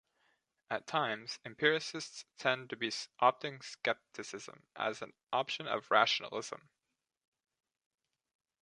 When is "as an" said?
4.75-5.13